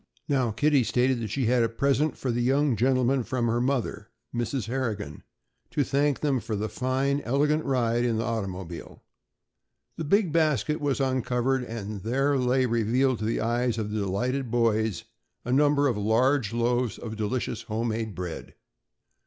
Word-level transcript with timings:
Now, 0.27 0.49
Kitty 0.49 0.83
stated 0.83 1.19
that 1.19 1.29
she 1.29 1.45
had 1.45 1.61
a 1.61 1.67
"prisint 1.69 2.17
for 2.17 2.31
the 2.31 2.41
young 2.41 2.73
gintlemin" 2.75 3.21
from 3.23 3.45
her 3.45 3.61
mother, 3.61 4.09
Mrs. 4.33 4.65
Harrigan, 4.65 5.21
"to 5.69 5.83
thank 5.83 6.21
thim 6.21 6.39
for 6.39 6.55
the 6.55 6.67
foine 6.69 7.19
illigant 7.21 7.61
ride 7.65 8.03
in 8.03 8.17
the 8.17 8.23
artymobile." 8.23 9.01
The 9.97 10.03
big 10.03 10.31
basket 10.31 10.81
was 10.81 10.99
uncovered 10.99 11.63
and 11.63 12.01
there 12.01 12.35
lay 12.39 12.65
revealed 12.65 13.19
to 13.19 13.25
the 13.25 13.41
eyes 13.41 13.77
of 13.77 13.91
the 13.91 13.99
delighted 13.99 14.49
boys 14.49 15.03
a 15.45 15.53
number 15.53 15.87
of 15.87 15.99
large 15.99 16.51
loaves 16.51 16.97
of 16.97 17.15
delicious 17.15 17.61
homemade 17.61 18.15
bread. 18.15 18.55